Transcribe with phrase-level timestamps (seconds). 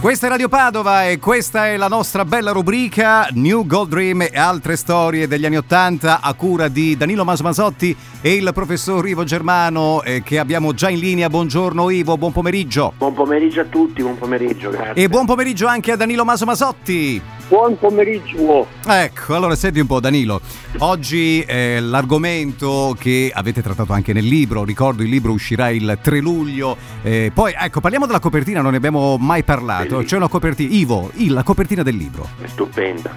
[0.00, 4.30] Questa è Radio Padova e questa è la nostra bella rubrica New Gold Dream e
[4.34, 10.02] altre storie degli anni Ottanta a cura di Danilo Masmasotti e il professor Ivo Germano
[10.02, 11.28] eh, che abbiamo già in linea.
[11.28, 12.94] Buongiorno Ivo, buon pomeriggio.
[12.96, 15.02] Buon pomeriggio a tutti, buon pomeriggio, grazie.
[15.02, 17.39] E buon pomeriggio anche a Danilo Masmasotti.
[17.50, 18.68] Buon pomeriggio.
[18.86, 20.40] Ecco, allora senti un po' Danilo,
[20.78, 26.20] oggi eh, l'argomento che avete trattato anche nel libro, ricordo il libro uscirà il 3
[26.20, 30.72] luglio, eh, poi ecco parliamo della copertina, non ne abbiamo mai parlato, c'è una copertina,
[30.72, 32.28] Ivo, la copertina del libro.
[32.40, 33.12] È stupenda.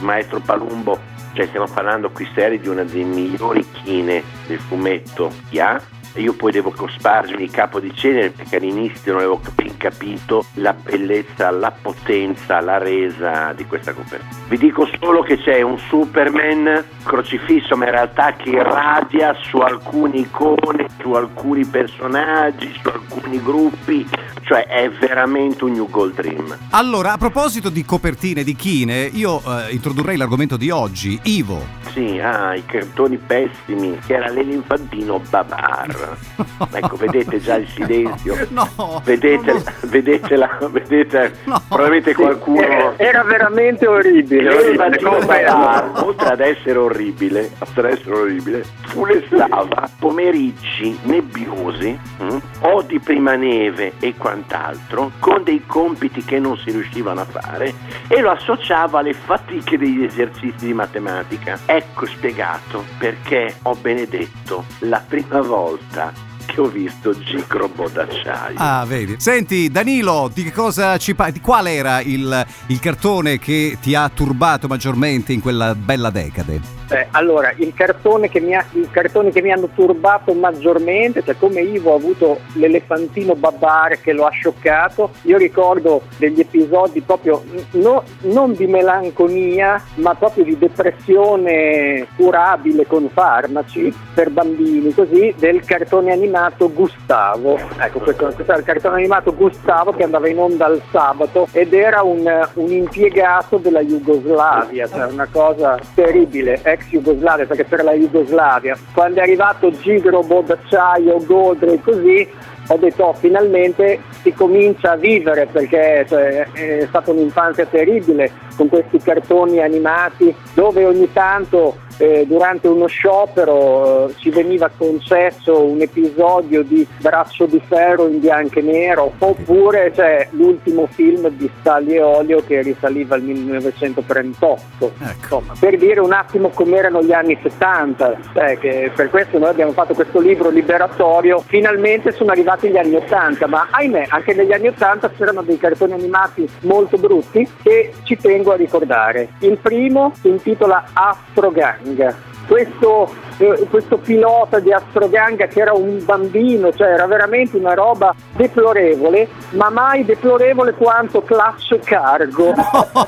[0.00, 0.98] Maestro Palumbo,
[1.34, 5.78] cioè stiamo parlando qui seri di una delle migliori chine del fumetto che ha.
[6.16, 9.40] Io poi devo cospargermi capo di cenere perché all'inizio non avevo
[9.76, 14.44] capito la bellezza, la potenza, la resa di questa copertina.
[14.48, 20.18] Vi dico solo che c'è un Superman crocifisso, ma in realtà che irradia su alcune
[20.18, 24.06] icone, su alcuni personaggi, su alcuni gruppi,
[24.42, 26.56] cioè è veramente un New Gold Dream.
[26.70, 31.85] Allora, a proposito di copertine, di chine, io eh, introdurrei l'argomento di oggi, Ivo.
[31.96, 36.16] Sì, ah, i cartoni pessimi, che era l'elefantino Babar.
[36.72, 38.46] Ecco, vedete già il silenzio.
[38.50, 39.62] No, Vedete, no, no.
[39.88, 41.62] vedete, la, vedete No.
[41.68, 42.94] probabilmente qualcuno...
[42.96, 44.54] Era veramente orribile.
[44.54, 44.98] Orribile.
[45.24, 52.98] Babar, oltre ad essere orribile, oltre ad essere orribile, fulettava pomeriggi nebbiosi mm, o di
[53.00, 57.74] prima neve e quant'altro, con dei compiti che non si riuscivano a fare
[58.08, 61.58] e lo associava alle fatiche degli esercizi di matematica.
[61.66, 66.12] Ecco spiegato perché ho benedetto la prima volta
[66.46, 68.56] che ho visto Gicrobo d'acciaio.
[68.58, 69.16] Ah, vedi.
[69.18, 71.40] Senti, Danilo, di che cosa ci parli?
[71.40, 76.75] Qual era il, il cartone che ti ha turbato maggiormente in quella bella decade?
[76.88, 81.92] Eh, allora, il cartone ha, i cartoni che mi hanno turbato maggiormente, cioè come Ivo
[81.92, 87.42] ha avuto l'elefantino Babar che lo ha scioccato, io ricordo degli episodi proprio
[87.72, 95.64] no- non di melanconia, ma proprio di depressione curabile con farmaci per bambini, così, del
[95.64, 97.58] cartone animato Gustavo.
[97.78, 101.72] Ecco, questo, questo era il cartone animato Gustavo che andava in onda il sabato ed
[101.72, 107.92] era un, un impiegato della Jugoslavia, cioè una cosa terribile, ex Jugoslavia, perché per la
[107.92, 112.28] Jugoslavia, quando è arrivato Gigro, d'acciaio, Goldre così,
[112.68, 118.68] ho detto oh, finalmente si comincia a vivere perché cioè, è stata un'infanzia terribile con
[118.68, 125.80] questi cartoni animati dove ogni tanto eh, durante uno sciopero eh, ci veniva concesso un
[125.80, 131.94] episodio di Braccio di Ferro in bianco e nero oppure cioè, l'ultimo film di Stali
[131.94, 135.36] e Olio che risaliva al 1938 Ecco.
[135.36, 139.72] Insomma, per dire un attimo com'erano gli anni 70 cioè, che per questo noi abbiamo
[139.72, 144.68] fatto questo libro liberatorio finalmente sono arrivati gli anni 80 ma ahimè anche negli anni
[144.68, 149.28] 80 c'erano dei cartoni animati molto brutti che ci tengo a ricordare.
[149.40, 152.14] Il primo si intitola Astrogang
[152.46, 153.25] questo, eh,
[153.68, 159.70] questo pilota di Astroganga che era un bambino, cioè era veramente una roba deplorevole, ma
[159.70, 162.54] mai deplorevole quanto Clash Cargo.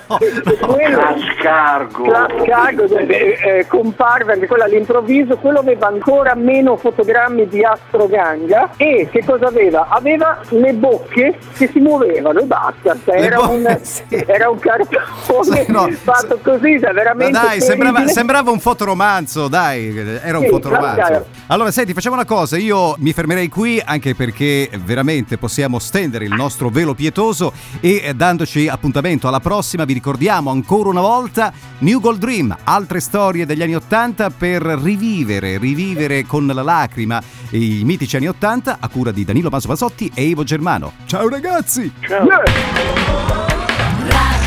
[0.08, 2.02] Clash Cargo.
[2.04, 8.70] Clash Cargo eh, eh, comparve anche quello all'improvviso, quello aveva ancora meno fotogrammi di Astroganga
[8.76, 9.86] e che cosa aveva?
[9.88, 14.24] Aveva le bocche che si muovevano e basta, cioè, era, bo- un, sì.
[14.26, 19.48] era un cartone Sì, no, fatto così, cioè, Ma veramente dai, sembrava, sembrava un fotoromanzo,
[19.48, 21.20] dai, era un Sì, dai.
[21.46, 26.34] Allora, senti, facciamo una cosa, io mi fermerei qui anche perché veramente possiamo stendere il
[26.34, 32.00] nostro velo pietoso e eh, dandoci appuntamento alla prossima vi ricordiamo ancora una volta New
[32.00, 38.16] Gold Dream, altre storie degli anni Ottanta per rivivere, rivivere con la lacrima i mitici
[38.16, 40.92] anni Ottanta a cura di Danilo Maso Basotti e Ivo Germano.
[41.06, 41.90] Ciao ragazzi!
[42.06, 42.26] Ciao.
[44.08, 44.37] Yeah.